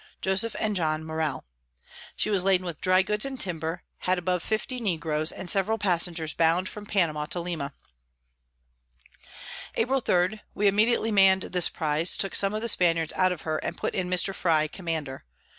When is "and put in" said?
13.59-14.09